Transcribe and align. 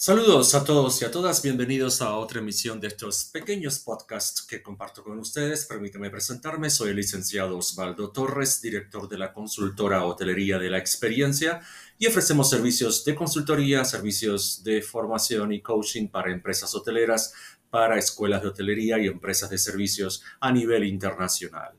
Saludos 0.00 0.54
a 0.54 0.62
todos 0.62 1.02
y 1.02 1.06
a 1.06 1.10
todas, 1.10 1.42
bienvenidos 1.42 2.02
a 2.02 2.14
otra 2.14 2.38
emisión 2.38 2.80
de 2.80 2.86
estos 2.86 3.24
pequeños 3.24 3.80
podcasts 3.80 4.42
que 4.42 4.62
comparto 4.62 5.02
con 5.02 5.18
ustedes. 5.18 5.66
Permítame 5.66 6.08
presentarme, 6.08 6.70
soy 6.70 6.90
el 6.90 6.96
licenciado 6.98 7.58
Osvaldo 7.58 8.12
Torres, 8.12 8.62
director 8.62 9.08
de 9.08 9.18
la 9.18 9.32
consultora 9.32 10.04
Hotelería 10.04 10.60
de 10.60 10.70
la 10.70 10.78
Experiencia 10.78 11.62
y 11.98 12.06
ofrecemos 12.06 12.48
servicios 12.48 13.04
de 13.04 13.16
consultoría, 13.16 13.84
servicios 13.84 14.62
de 14.62 14.82
formación 14.82 15.52
y 15.52 15.62
coaching 15.62 16.06
para 16.06 16.30
empresas 16.30 16.72
hoteleras, 16.76 17.34
para 17.68 17.98
escuelas 17.98 18.42
de 18.42 18.50
hotelería 18.50 19.00
y 19.00 19.08
empresas 19.08 19.50
de 19.50 19.58
servicios 19.58 20.22
a 20.38 20.52
nivel 20.52 20.84
internacional. 20.84 21.72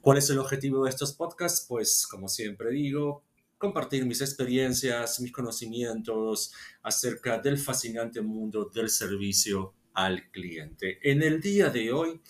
¿Cuál 0.00 0.18
es 0.18 0.28
el 0.30 0.40
objetivo 0.40 0.82
de 0.82 0.90
estos 0.90 1.12
podcasts? 1.12 1.64
Pues, 1.68 2.08
como 2.08 2.28
siempre 2.28 2.70
digo, 2.70 3.22
compartir 3.58 4.04
mis 4.04 4.20
experiencias, 4.20 5.20
mis 5.20 5.32
conocimientos 5.32 6.52
acerca 6.82 7.38
del 7.38 7.58
fascinante 7.58 8.20
mundo 8.20 8.70
del 8.72 8.90
servicio 8.90 9.74
al 9.94 10.30
cliente. 10.30 10.98
En 11.02 11.22
el 11.22 11.40
día 11.40 11.70
de 11.70 11.92
hoy 11.92 12.20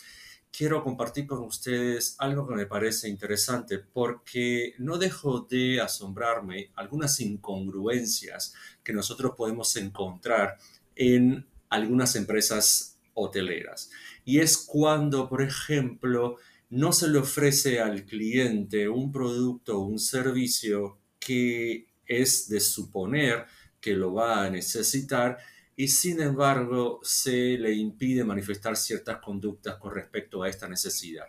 quiero 0.56 0.82
compartir 0.82 1.26
con 1.26 1.40
ustedes 1.40 2.14
algo 2.18 2.46
que 2.46 2.54
me 2.54 2.66
parece 2.66 3.08
interesante 3.08 3.78
porque 3.78 4.74
no 4.78 4.98
dejo 4.98 5.40
de 5.40 5.80
asombrarme 5.80 6.70
algunas 6.76 7.20
incongruencias 7.20 8.54
que 8.82 8.92
nosotros 8.92 9.32
podemos 9.36 9.74
encontrar 9.76 10.56
en 10.94 11.46
algunas 11.68 12.14
empresas 12.16 12.98
hoteleras. 13.14 13.90
Y 14.24 14.38
es 14.40 14.56
cuando, 14.56 15.28
por 15.28 15.42
ejemplo, 15.42 16.36
no 16.70 16.92
se 16.92 17.08
le 17.08 17.18
ofrece 17.18 17.80
al 17.80 18.04
cliente 18.04 18.88
un 18.88 19.12
producto 19.12 19.78
o 19.78 19.86
un 19.86 19.98
servicio 19.98 20.98
que 21.26 21.88
es 22.06 22.48
de 22.48 22.60
suponer 22.60 23.46
que 23.80 23.94
lo 23.94 24.14
va 24.14 24.44
a 24.44 24.50
necesitar 24.50 25.38
y 25.74 25.88
sin 25.88 26.20
embargo 26.20 27.00
se 27.02 27.58
le 27.58 27.74
impide 27.74 28.22
manifestar 28.22 28.76
ciertas 28.76 29.18
conductas 29.18 29.74
con 29.76 29.92
respecto 29.92 30.44
a 30.44 30.48
esta 30.48 30.68
necesidad. 30.68 31.26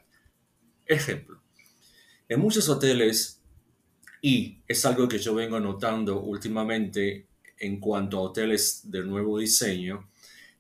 Ejemplo, 0.85 1.41
en 2.29 2.39
muchos 2.39 2.69
hoteles, 2.69 3.41
y 4.21 4.61
es 4.67 4.85
algo 4.85 5.07
que 5.07 5.17
yo 5.17 5.33
vengo 5.33 5.59
notando 5.59 6.21
últimamente 6.21 7.27
en 7.57 7.79
cuanto 7.79 8.19
a 8.19 8.21
hoteles 8.21 8.81
de 8.83 9.03
nuevo 9.03 9.39
diseño, 9.39 10.11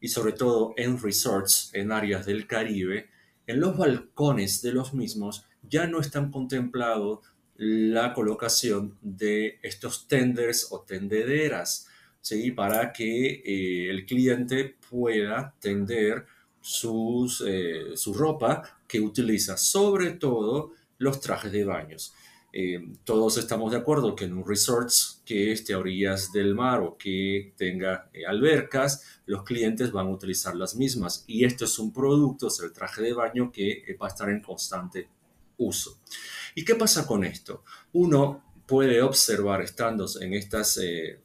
y 0.01 0.07
sobre 0.07 0.31
todo 0.31 0.73
en 0.77 0.99
resorts 0.99 1.69
en 1.73 1.91
áreas 1.91 2.25
del 2.25 2.47
Caribe, 2.47 3.11
en 3.45 3.59
los 3.59 3.77
balcones 3.77 4.63
de 4.63 4.71
los 4.71 4.95
mismos 4.95 5.45
ya 5.61 5.85
no 5.85 5.99
están 5.99 6.31
contemplados 6.31 7.19
la 7.57 8.13
colocación 8.13 8.97
de 9.01 9.59
estos 9.63 10.07
tenders 10.07 10.67
o 10.71 10.81
tendederas, 10.81 11.87
¿sí? 12.21 12.51
para 12.51 12.93
que 12.93 13.41
eh, 13.45 13.89
el 13.89 14.05
cliente 14.05 14.75
pueda 14.89 15.55
tender 15.59 16.25
sus, 16.61 17.43
eh, 17.45 17.95
su 17.95 18.13
ropa 18.13 18.79
que 18.87 19.01
utiliza, 19.01 19.57
sobre 19.57 20.11
todo 20.11 20.73
los 20.99 21.19
trajes 21.19 21.51
de 21.51 21.65
baños. 21.65 22.13
Eh, 22.53 22.79
todos 23.03 23.37
estamos 23.37 23.71
de 23.71 23.77
acuerdo 23.77 24.15
que 24.15 24.25
en 24.25 24.33
un 24.33 24.47
resort 24.47 24.89
que 25.25 25.51
esté 25.51 25.73
a 25.73 25.79
orillas 25.79 26.31
del 26.31 26.55
mar 26.55 26.81
o 26.81 26.97
que 26.97 27.53
tenga 27.57 28.09
albercas, 28.27 29.19
los 29.25 29.43
clientes 29.43 29.91
van 29.91 30.07
a 30.07 30.11
utilizar 30.11 30.55
las 30.55 30.75
mismas. 30.75 31.23
Y 31.27 31.43
esto 31.43 31.65
es 31.65 31.77
un 31.77 31.91
producto, 31.91 32.47
es 32.47 32.59
el 32.59 32.71
traje 32.71 33.01
de 33.01 33.13
baño 33.13 33.51
que 33.51 33.83
va 34.01 34.07
a 34.07 34.09
estar 34.09 34.29
en 34.29 34.41
constante 34.41 35.09
uso. 35.57 35.99
¿Y 36.55 36.65
qué 36.65 36.75
pasa 36.75 37.05
con 37.05 37.23
esto? 37.23 37.63
Uno 37.93 38.43
puede 38.65 39.01
observar, 39.01 39.61
estando 39.61 40.05
en 40.19 40.33
estas 40.33 40.77
eh, 40.77 41.21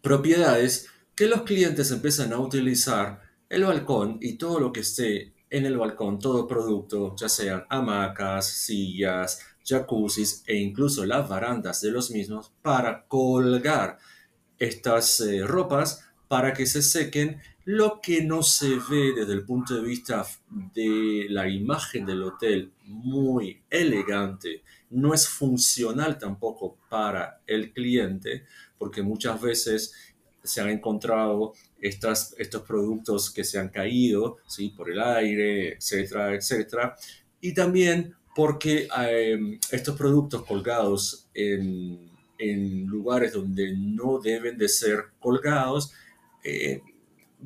propiedades, 0.00 0.88
que 1.14 1.26
los 1.26 1.42
clientes 1.42 1.90
empiezan 1.90 2.32
a 2.32 2.38
utilizar 2.38 3.22
el 3.48 3.64
balcón 3.64 4.18
y 4.20 4.34
todo 4.34 4.60
lo 4.60 4.72
que 4.72 4.80
esté 4.80 5.34
en 5.50 5.64
el 5.64 5.78
balcón, 5.78 6.18
todo 6.18 6.46
producto, 6.46 7.14
ya 7.16 7.28
sean 7.28 7.64
hamacas, 7.68 8.48
sillas, 8.48 9.40
jacuzzis 9.64 10.42
e 10.46 10.56
incluso 10.56 11.06
las 11.06 11.28
barandas 11.28 11.80
de 11.80 11.90
los 11.90 12.10
mismos, 12.10 12.52
para 12.62 13.06
colgar 13.06 13.98
estas 14.58 15.20
eh, 15.20 15.44
ropas 15.44 16.04
para 16.28 16.52
que 16.52 16.66
se 16.66 16.82
sequen 16.82 17.40
lo 17.66 18.00
que 18.00 18.22
no 18.22 18.44
se 18.44 18.78
ve 18.88 19.12
desde 19.12 19.32
el 19.32 19.44
punto 19.44 19.74
de 19.74 19.82
vista 19.82 20.24
de 20.72 21.26
la 21.28 21.48
imagen 21.48 22.06
del 22.06 22.22
hotel 22.22 22.72
muy 22.84 23.60
elegante, 23.68 24.62
no 24.90 25.12
es 25.12 25.26
funcional 25.28 26.16
tampoco 26.16 26.78
para 26.88 27.42
el 27.44 27.72
cliente, 27.72 28.44
porque 28.78 29.02
muchas 29.02 29.40
veces 29.40 29.92
se 30.44 30.60
han 30.60 30.68
encontrado 30.68 31.54
estas, 31.80 32.36
estos 32.38 32.62
productos 32.62 33.32
que 33.32 33.42
se 33.42 33.58
han 33.58 33.70
caído 33.70 34.36
¿sí? 34.46 34.68
por 34.68 34.88
el 34.88 35.00
aire, 35.00 35.72
etcétera, 35.74 36.36
etcétera. 36.36 36.94
Y 37.40 37.52
también 37.52 38.14
porque 38.36 38.86
em, 38.96 39.58
estos 39.72 39.96
productos 39.96 40.44
colgados 40.44 41.28
en, 41.34 42.14
lugares 42.86 43.32
donde 43.32 43.74
no 43.76 44.20
deben 44.20 44.56
de 44.56 44.68
ser 44.68 45.06
colgados, 45.18 45.92
eh, 46.44 46.80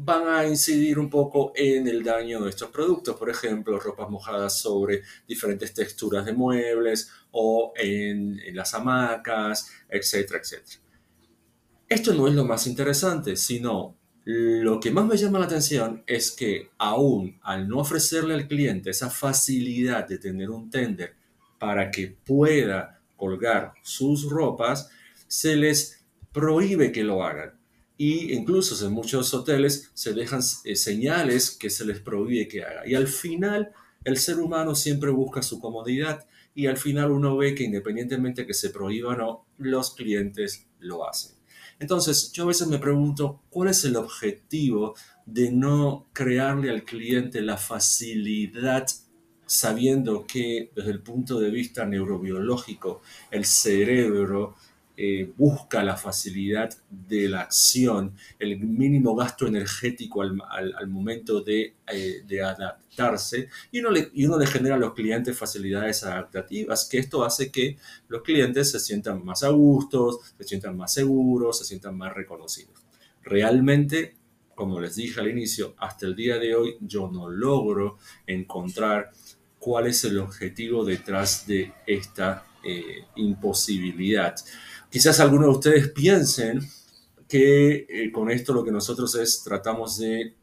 van 0.02 0.28
a 0.28 0.46
incidir 0.46 0.98
un 0.98 1.10
poco 1.10 1.52
en 1.54 1.86
el 1.86 2.02
daño 2.02 2.42
de 2.42 2.50
estos 2.50 2.70
productos, 2.70 3.16
por 3.16 3.28
ejemplo, 3.28 3.78
ropas 3.78 4.08
mojadas 4.08 4.58
sobre 4.58 5.02
diferentes 5.28 5.74
texturas 5.74 6.24
de 6.24 6.32
muebles 6.32 7.10
o 7.32 7.72
en, 7.76 8.40
las 8.54 8.72
hamacas, 8.74 9.70
etcétera, 9.88 10.40
etcétera. 10.40 10.80
Esto 11.88 12.14
no 12.14 12.28
es 12.28 12.34
lo 12.34 12.44
más 12.44 12.66
interesante, 12.66 13.36
sino 13.36 13.96
lo 14.24 14.80
que 14.80 14.90
más 14.90 15.06
me 15.06 15.16
llama 15.16 15.38
la 15.38 15.46
atención 15.46 16.02
es 16.06 16.30
que 16.30 16.70
aún 16.78 17.38
al 17.42 17.68
no 17.68 17.78
ofrecerle 17.78 18.34
al 18.34 18.48
cliente 18.48 18.90
esa 18.90 19.10
facilidad 19.10 20.06
de 20.06 20.18
tener 20.18 20.50
un 20.50 20.70
tender 20.70 21.14
para 21.58 21.90
que 21.90 22.16
pueda 22.24 23.02
colgar 23.16 23.74
sus 23.82 24.30
ropas, 24.30 24.88
se 25.26 25.56
les 25.56 26.04
prohíbe 26.32 26.90
que 26.90 27.04
lo 27.04 27.22
hagan 27.22 27.59
y 28.00 28.32
incluso 28.32 28.86
en 28.86 28.94
muchos 28.94 29.34
hoteles 29.34 29.90
se 29.92 30.14
dejan 30.14 30.40
eh, 30.64 30.74
señales 30.74 31.50
que 31.50 31.68
se 31.68 31.84
les 31.84 32.00
prohíbe 32.00 32.48
que 32.48 32.64
haga. 32.64 32.88
Y 32.88 32.94
al 32.94 33.06
final 33.06 33.72
el 34.04 34.16
ser 34.16 34.38
humano 34.38 34.74
siempre 34.74 35.10
busca 35.10 35.42
su 35.42 35.60
comodidad 35.60 36.26
y 36.54 36.64
al 36.66 36.78
final 36.78 37.10
uno 37.10 37.36
ve 37.36 37.54
que 37.54 37.64
independientemente 37.64 38.46
que 38.46 38.54
se 38.54 38.70
prohíba 38.70 39.10
o 39.10 39.16
no, 39.16 39.46
los 39.58 39.94
clientes 39.94 40.66
lo 40.78 41.06
hacen. 41.06 41.36
Entonces 41.78 42.32
yo 42.32 42.44
a 42.44 42.46
veces 42.46 42.68
me 42.68 42.78
pregunto 42.78 43.42
cuál 43.50 43.68
es 43.68 43.84
el 43.84 43.96
objetivo 43.96 44.94
de 45.26 45.52
no 45.52 46.08
crearle 46.14 46.70
al 46.70 46.84
cliente 46.84 47.42
la 47.42 47.58
facilidad 47.58 48.86
sabiendo 49.44 50.26
que 50.26 50.70
desde 50.74 50.92
el 50.92 51.02
punto 51.02 51.38
de 51.38 51.50
vista 51.50 51.84
neurobiológico 51.84 53.02
el 53.30 53.44
cerebro 53.44 54.54
eh, 55.02 55.32
busca 55.34 55.82
la 55.82 55.96
facilidad 55.96 56.68
de 56.90 57.26
la 57.26 57.40
acción, 57.40 58.14
el 58.38 58.58
mínimo 58.60 59.16
gasto 59.16 59.46
energético 59.46 60.20
al, 60.20 60.86
momento 60.88 61.40
de, 61.40 61.72
eh, 61.90 62.22
de, 62.26 62.42
adaptarse 62.42 63.48
y 63.72 63.80
uno, 63.80 63.92
le, 63.92 64.10
y 64.12 64.26
uno 64.26 64.38
genera 64.44 64.74
a 64.74 64.78
los 64.78 64.92
clientes 64.92 65.38
facilidades 65.38 66.04
adaptativas, 66.04 66.86
que 66.86 66.98
esto 66.98 67.24
hace 67.24 67.50
que 67.50 67.78
los 68.08 68.20
clientes 68.20 68.72
se 68.72 68.78
sientan 68.78 69.24
más 69.24 69.42
a 69.42 69.48
gustos, 69.48 70.18
se 70.36 70.44
sientan 70.44 70.76
más 70.76 70.92
seguros, 70.92 71.56
se 71.56 71.64
sientan 71.64 71.96
más 71.96 72.12
reconocidos. 72.12 72.84
Realmente 73.22 74.16
como 74.54 74.80
les 74.80 74.96
dije 74.96 75.18
al 75.18 75.30
inicio, 75.30 75.74
hasta 75.78 76.04
el 76.04 76.14
día 76.14 76.38
de 76.38 76.54
hoy 76.54 76.76
yo 76.82 77.08
no 77.10 77.30
logro 77.30 77.96
encontrar 78.26 79.12
cuál 79.58 79.86
es 79.86 80.04
el 80.04 80.18
objetivo 80.18 80.84
detrás 80.84 81.46
de 81.46 81.72
esta 81.86 82.44
eh, 82.62 83.06
imposibilidad. 83.16 84.34
Quizás 84.90 85.20
algunos 85.20 85.46
de 85.46 85.52
ustedes 85.52 85.88
piensen 85.90 86.60
que 87.28 87.86
eh, 87.88 88.10
con 88.10 88.28
esto 88.28 88.52
lo 88.52 88.64
que 88.64 88.72
nosotros 88.72 89.14
es 89.14 89.42
tratamos 89.44 89.98
de 89.98 90.34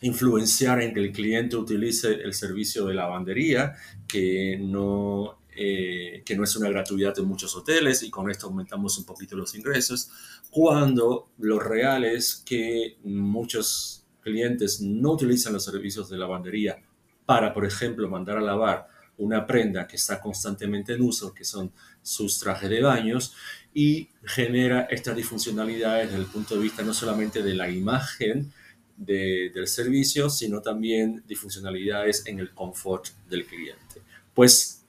influenciar 0.00 0.82
en 0.82 0.94
que 0.94 1.00
el 1.00 1.12
cliente 1.12 1.56
utilice 1.56 2.12
el 2.14 2.32
servicio 2.32 2.86
de 2.86 2.94
lavandería, 2.94 3.74
que 4.08 4.58
no, 4.58 5.38
eh, 5.54 6.22
que 6.24 6.34
no 6.36 6.44
es 6.44 6.56
una 6.56 6.70
gratuidad 6.70 7.18
en 7.18 7.26
muchos 7.26 7.54
hoteles 7.54 8.02
y 8.02 8.10
con 8.10 8.30
esto 8.30 8.46
aumentamos 8.46 8.98
un 8.98 9.04
poquito 9.04 9.36
los 9.36 9.54
ingresos, 9.54 10.10
cuando 10.50 11.30
lo 11.38 11.58
real 11.58 12.04
es 12.04 12.42
que 12.44 12.96
muchos 13.04 14.06
clientes 14.20 14.80
no 14.80 15.12
utilizan 15.12 15.52
los 15.52 15.64
servicios 15.64 16.08
de 16.08 16.16
lavandería 16.16 16.82
para, 17.26 17.52
por 17.52 17.66
ejemplo, 17.66 18.08
mandar 18.08 18.38
a 18.38 18.42
lavar 18.42 18.93
una 19.18 19.46
prenda 19.46 19.86
que 19.86 19.96
está 19.96 20.20
constantemente 20.20 20.94
en 20.94 21.02
uso, 21.02 21.32
que 21.32 21.44
son 21.44 21.72
sus 22.02 22.38
trajes 22.38 22.68
de 22.68 22.82
baños, 22.82 23.34
y 23.72 24.08
genera 24.24 24.82
estas 24.82 25.16
disfuncionalidades 25.16 26.10
desde 26.10 26.22
el 26.22 26.28
punto 26.28 26.54
de 26.54 26.62
vista 26.62 26.82
no 26.82 26.94
solamente 26.94 27.42
de 27.42 27.54
la 27.54 27.68
imagen 27.68 28.52
del 28.96 29.66
servicio, 29.66 30.30
sino 30.30 30.62
también 30.62 31.24
disfuncionalidades 31.26 32.26
en 32.26 32.38
el 32.38 32.52
confort 32.52 33.08
del 33.28 33.44
cliente. 33.44 34.02
Pues 34.32 34.84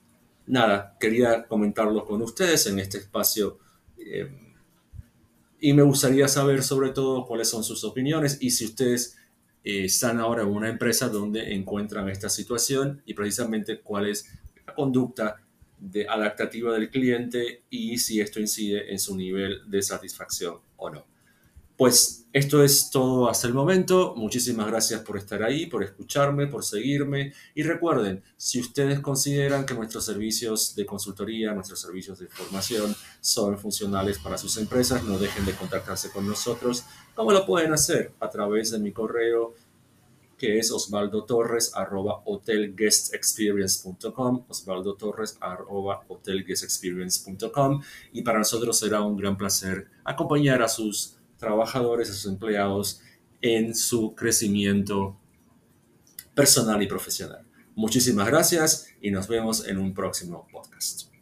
nada, 0.46 0.96
quería 1.00 1.44
comentarlo 1.46 2.04
con 2.04 2.22
ustedes 2.22 2.66
en 2.66 2.78
este 2.78 2.98
espacio 2.98 3.58
eh, 3.98 4.30
Y 5.58 5.72
me 5.72 5.82
gustaría 5.82 6.28
saber 6.28 6.62
sobre 6.62 6.90
todo 6.90 7.26
cuáles 7.26 7.48
son 7.48 7.64
sus 7.64 7.82
opiniones 7.82 8.38
y 8.40 8.50
si 8.50 8.66
ustedes 8.66 9.16
eh, 9.66 9.86
están 9.86 10.20
ahora 10.20 10.42
en 10.42 10.48
una 10.48 10.68
empresa 10.68 11.08
donde 11.08 11.52
encuentran 11.52 12.08
esta 12.08 12.28
situación 12.28 13.02
y 13.04 13.14
precisamente 13.14 13.80
cuál 13.80 14.06
es 14.06 14.32
la 14.64 14.72
conducta 14.72 15.42
adaptativa 16.08 16.72
del 16.72 16.88
cliente 16.88 17.64
y 17.68 17.98
si 17.98 18.20
esto 18.20 18.38
incide 18.38 18.92
en 18.92 19.00
su 19.00 19.16
nivel 19.16 19.68
de 19.68 19.82
satisfacción 19.82 20.60
o 20.76 20.90
no. 20.90 21.15
Pues 21.76 22.26
esto 22.32 22.62
es 22.62 22.90
todo 22.90 23.28
hasta 23.28 23.46
el 23.46 23.54
momento. 23.54 24.14
Muchísimas 24.16 24.66
gracias 24.66 25.00
por 25.00 25.16
estar 25.16 25.42
ahí, 25.42 25.66
por 25.66 25.82
escucharme, 25.82 26.46
por 26.46 26.64
seguirme. 26.64 27.32
Y 27.54 27.62
recuerden, 27.62 28.22
si 28.36 28.60
ustedes 28.60 29.00
consideran 29.00 29.66
que 29.66 29.74
nuestros 29.74 30.04
servicios 30.04 30.74
de 30.74 30.86
consultoría, 30.86 31.52
nuestros 31.52 31.80
servicios 31.80 32.18
de 32.18 32.28
formación 32.28 32.94
son 33.20 33.58
funcionales 33.58 34.18
para 34.18 34.38
sus 34.38 34.56
empresas, 34.56 35.04
no 35.04 35.18
dejen 35.18 35.44
de 35.44 35.52
contactarse 35.52 36.10
con 36.10 36.26
nosotros. 36.26 36.84
¿Cómo 37.14 37.32
lo 37.32 37.44
pueden 37.44 37.74
hacer? 37.74 38.12
A 38.20 38.30
través 38.30 38.70
de 38.70 38.78
mi 38.78 38.92
correo 38.92 39.54
que 40.38 40.58
es 40.58 40.70
Osvaldo 40.70 41.24
Torres 41.24 41.72
arroba 41.74 42.22
hotelguestexperience.com, 42.24 44.44
Osvaldo 44.48 44.94
Torres 44.94 45.36
arroba 45.40 46.04
hotelguestexperience.com 46.08 47.82
y 48.12 48.22
para 48.22 48.38
nosotros 48.38 48.78
será 48.78 49.00
un 49.00 49.16
gran 49.16 49.38
placer 49.38 49.88
acompañar 50.04 50.62
a 50.62 50.68
sus 50.68 51.15
trabajadores, 51.38 52.10
a 52.10 52.12
sus 52.12 52.26
empleados 52.26 53.00
en 53.40 53.74
su 53.74 54.14
crecimiento 54.14 55.18
personal 56.34 56.82
y 56.82 56.86
profesional. 56.86 57.46
Muchísimas 57.74 58.26
gracias 58.26 58.88
y 59.00 59.10
nos 59.10 59.28
vemos 59.28 59.66
en 59.66 59.78
un 59.78 59.94
próximo 59.94 60.46
podcast. 60.50 61.15